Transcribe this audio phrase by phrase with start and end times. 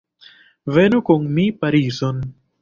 [0.77, 2.25] Venu kun mi Parizon.